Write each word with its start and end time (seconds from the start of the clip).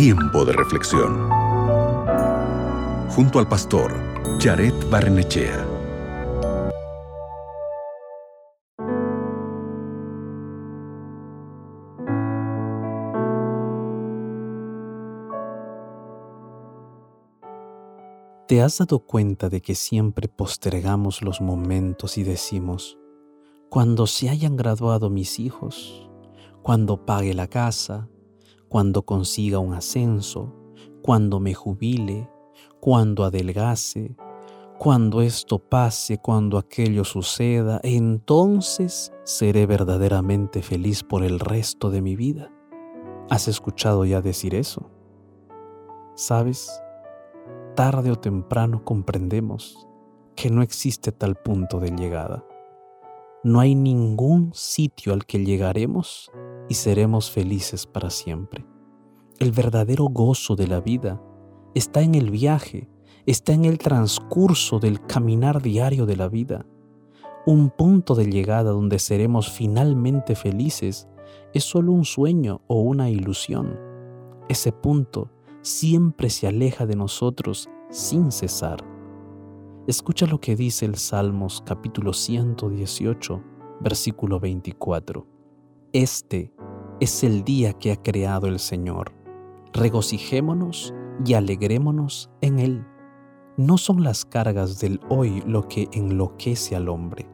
Tiempo 0.00 0.44
de 0.44 0.52
reflexión. 0.52 1.28
Junto 3.10 3.40
al 3.40 3.48
pastor 3.48 3.92
Jared 4.38 4.72
Barnechea. 4.88 5.66
¿Te 18.46 18.62
has 18.62 18.78
dado 18.78 19.00
cuenta 19.00 19.48
de 19.48 19.60
que 19.60 19.74
siempre 19.74 20.28
postergamos 20.28 21.22
los 21.22 21.40
momentos 21.40 22.18
y 22.18 22.22
decimos, 22.22 22.96
cuando 23.68 24.06
se 24.06 24.30
hayan 24.30 24.54
graduado 24.54 25.10
mis 25.10 25.40
hijos, 25.40 26.08
cuando 26.62 27.04
pague 27.04 27.34
la 27.34 27.48
casa, 27.48 28.08
cuando 28.68 29.02
consiga 29.02 29.58
un 29.58 29.74
ascenso, 29.74 30.54
cuando 31.02 31.40
me 31.40 31.54
jubile, 31.54 32.30
cuando 32.80 33.24
adelgase, 33.24 34.16
cuando 34.78 35.22
esto 35.22 35.58
pase, 35.58 36.18
cuando 36.18 36.56
aquello 36.56 37.04
suceda, 37.04 37.80
entonces 37.82 39.12
seré 39.24 39.66
verdaderamente 39.66 40.62
feliz 40.62 41.02
por 41.02 41.24
el 41.24 41.40
resto 41.40 41.90
de 41.90 42.00
mi 42.00 42.14
vida. 42.14 42.52
¿Has 43.28 43.48
escuchado 43.48 44.04
ya 44.04 44.22
decir 44.22 44.54
eso? 44.54 44.90
¿Sabes? 46.14 46.80
Tarde 47.74 48.10
o 48.10 48.16
temprano 48.16 48.84
comprendemos 48.84 49.88
que 50.36 50.50
no 50.50 50.62
existe 50.62 51.10
tal 51.10 51.34
punto 51.34 51.80
de 51.80 51.90
llegada. 51.90 52.44
No 53.42 53.60
hay 53.60 53.74
ningún 53.74 54.52
sitio 54.54 55.12
al 55.12 55.26
que 55.26 55.44
llegaremos 55.44 56.30
y 56.68 56.74
seremos 56.74 57.30
felices 57.30 57.86
para 57.86 58.10
siempre. 58.10 58.66
El 59.38 59.52
verdadero 59.52 60.06
gozo 60.06 60.56
de 60.56 60.66
la 60.66 60.80
vida 60.80 61.22
está 61.74 62.02
en 62.02 62.14
el 62.14 62.30
viaje, 62.30 62.88
está 63.26 63.52
en 63.52 63.64
el 63.64 63.78
transcurso 63.78 64.78
del 64.78 65.00
caminar 65.00 65.62
diario 65.62 66.06
de 66.06 66.16
la 66.16 66.28
vida. 66.28 66.66
Un 67.46 67.70
punto 67.70 68.14
de 68.14 68.26
llegada 68.26 68.72
donde 68.72 68.98
seremos 68.98 69.50
finalmente 69.50 70.34
felices 70.34 71.08
es 71.54 71.64
solo 71.64 71.92
un 71.92 72.04
sueño 72.04 72.62
o 72.66 72.80
una 72.80 73.10
ilusión. 73.10 73.78
Ese 74.48 74.72
punto 74.72 75.30
siempre 75.62 76.30
se 76.30 76.46
aleja 76.46 76.86
de 76.86 76.96
nosotros 76.96 77.68
sin 77.90 78.32
cesar. 78.32 78.84
Escucha 79.86 80.26
lo 80.26 80.40
que 80.40 80.56
dice 80.56 80.84
el 80.84 80.96
Salmos 80.96 81.62
capítulo 81.64 82.12
118, 82.12 83.42
versículo 83.80 84.40
24. 84.40 85.26
Este 85.92 86.52
es 87.00 87.22
el 87.22 87.44
día 87.44 87.74
que 87.74 87.92
ha 87.92 87.96
creado 87.96 88.48
el 88.48 88.58
Señor. 88.58 89.12
Regocijémonos 89.72 90.94
y 91.24 91.34
alegrémonos 91.34 92.30
en 92.40 92.58
Él. 92.58 92.86
No 93.56 93.78
son 93.78 94.02
las 94.02 94.24
cargas 94.24 94.80
del 94.80 95.00
hoy 95.08 95.42
lo 95.46 95.68
que 95.68 95.88
enloquece 95.92 96.74
al 96.74 96.88
hombre. 96.88 97.28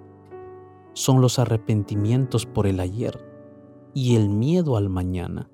Son 0.92 1.20
los 1.20 1.38
arrepentimientos 1.38 2.44
por 2.44 2.66
el 2.66 2.78
ayer 2.78 3.18
y 3.94 4.16
el 4.16 4.28
miedo 4.28 4.76
al 4.76 4.90
mañana. 4.90 5.50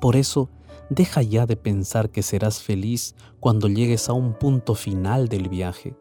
Por 0.00 0.14
eso, 0.14 0.50
deja 0.88 1.22
ya 1.22 1.44
de 1.46 1.56
pensar 1.56 2.10
que 2.10 2.22
serás 2.22 2.62
feliz 2.62 3.16
cuando 3.40 3.68
llegues 3.68 4.08
a 4.08 4.12
un 4.12 4.34
punto 4.34 4.74
final 4.74 5.28
del 5.28 5.48
viaje. 5.48 5.96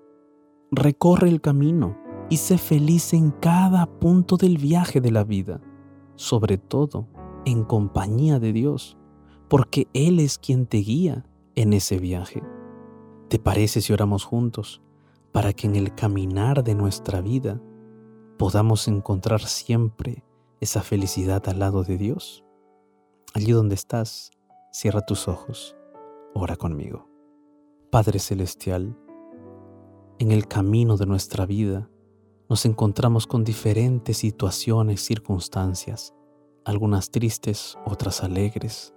Recorre 0.69 1.29
el 1.29 1.41
camino 1.41 1.97
y 2.29 2.37
sé 2.37 2.59
feliz 2.59 3.13
en 3.13 3.31
cada 3.31 3.87
punto 3.87 4.37
del 4.37 4.57
viaje 4.57 5.01
de 5.01 5.11
la 5.11 5.23
vida 5.23 5.61
sobre 6.17 6.57
todo 6.57 7.07
en 7.45 7.63
compañía 7.63 8.39
de 8.39 8.51
Dios, 8.51 8.97
porque 9.47 9.87
Él 9.93 10.19
es 10.19 10.37
quien 10.37 10.65
te 10.65 10.77
guía 10.77 11.25
en 11.55 11.71
ese 11.71 11.97
viaje. 11.97 12.43
¿Te 13.29 13.39
parece 13.39 13.79
si 13.79 13.93
oramos 13.93 14.25
juntos 14.25 14.81
para 15.31 15.53
que 15.53 15.67
en 15.67 15.75
el 15.75 15.95
caminar 15.95 16.63
de 16.63 16.75
nuestra 16.75 17.21
vida 17.21 17.61
podamos 18.37 18.87
encontrar 18.87 19.41
siempre 19.41 20.23
esa 20.59 20.81
felicidad 20.81 21.47
al 21.47 21.59
lado 21.59 21.83
de 21.83 21.97
Dios? 21.97 22.43
Allí 23.33 23.51
donde 23.51 23.75
estás, 23.75 24.31
cierra 24.71 25.01
tus 25.01 25.27
ojos, 25.27 25.77
ora 26.33 26.55
conmigo. 26.55 27.07
Padre 27.91 28.19
Celestial, 28.19 28.97
en 30.19 30.31
el 30.31 30.47
camino 30.47 30.97
de 30.97 31.05
nuestra 31.05 31.45
vida, 31.45 31.89
nos 32.49 32.65
encontramos 32.65 33.27
con 33.27 33.43
diferentes 33.43 34.17
situaciones, 34.17 35.01
circunstancias, 35.01 36.13
algunas 36.63 37.11
tristes, 37.11 37.77
otras 37.85 38.23
alegres. 38.23 38.93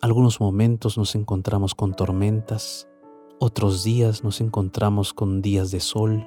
Algunos 0.00 0.40
momentos 0.40 0.98
nos 0.98 1.14
encontramos 1.14 1.76
con 1.76 1.94
tormentas, 1.94 2.88
otros 3.38 3.84
días 3.84 4.24
nos 4.24 4.40
encontramos 4.40 5.14
con 5.14 5.40
días 5.40 5.70
de 5.70 5.78
sol, 5.78 6.26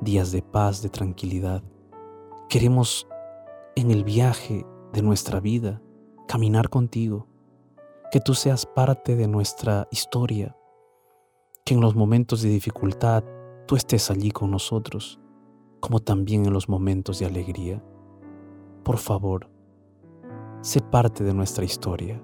días 0.00 0.30
de 0.30 0.42
paz, 0.42 0.82
de 0.82 0.88
tranquilidad. 0.88 1.64
Queremos 2.48 3.08
en 3.74 3.90
el 3.90 4.04
viaje 4.04 4.64
de 4.92 5.02
nuestra 5.02 5.40
vida 5.40 5.82
caminar 6.28 6.70
contigo, 6.70 7.26
que 8.12 8.20
tú 8.20 8.34
seas 8.34 8.66
parte 8.66 9.16
de 9.16 9.26
nuestra 9.26 9.88
historia, 9.90 10.56
que 11.64 11.74
en 11.74 11.80
los 11.80 11.96
momentos 11.96 12.40
de 12.42 12.50
dificultad 12.50 13.24
tú 13.66 13.74
estés 13.74 14.12
allí 14.12 14.30
con 14.30 14.52
nosotros 14.52 15.18
como 15.84 16.00
también 16.00 16.46
en 16.46 16.54
los 16.54 16.66
momentos 16.66 17.18
de 17.18 17.26
alegría. 17.26 17.84
Por 18.84 18.96
favor, 18.96 19.50
sé 20.62 20.80
parte 20.80 21.24
de 21.24 21.34
nuestra 21.34 21.66
historia. 21.66 22.22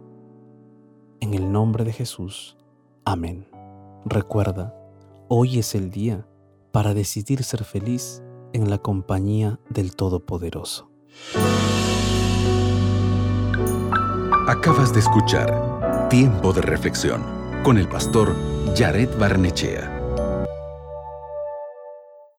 En 1.21 1.35
el 1.35 1.53
nombre 1.53 1.85
de 1.85 1.93
Jesús. 1.93 2.57
Amén. 3.05 3.47
Recuerda, 4.07 4.75
hoy 5.29 5.59
es 5.59 5.75
el 5.75 5.91
día 5.91 6.27
para 6.73 6.95
decidir 6.95 7.45
ser 7.45 7.65
feliz 7.65 8.23
en 8.55 8.71
la 8.71 8.79
compañía 8.79 9.61
del 9.69 9.95
Todopoderoso. 9.95 10.91
Acabas 14.49 14.95
de 14.95 15.01
escuchar 15.01 16.09
Tiempo 16.09 16.55
de 16.55 16.63
Reflexión 16.63 17.23
con 17.63 17.77
el 17.77 17.87
pastor 17.91 18.35
Jared 18.75 19.11
Barnechea. 19.19 20.00